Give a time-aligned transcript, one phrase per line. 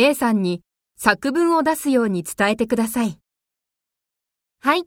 [0.00, 0.62] A さんに
[0.96, 3.18] 作文を出すように伝えてください。
[4.60, 4.84] はい。